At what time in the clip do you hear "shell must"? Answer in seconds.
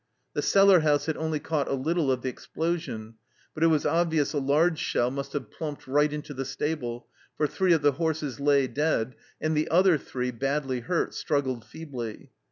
4.79-5.33